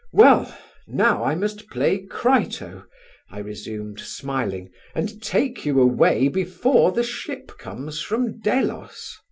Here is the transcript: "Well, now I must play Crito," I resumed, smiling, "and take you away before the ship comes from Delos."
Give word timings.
"Well, 0.13 0.57
now 0.87 1.23
I 1.23 1.35
must 1.35 1.69
play 1.69 1.99
Crito," 1.99 2.85
I 3.29 3.37
resumed, 3.37 3.99
smiling, 3.99 4.71
"and 4.95 5.21
take 5.21 5.63
you 5.63 5.79
away 5.79 6.27
before 6.27 6.91
the 6.91 7.03
ship 7.03 7.55
comes 7.59 8.01
from 8.01 8.39
Delos." 8.41 9.15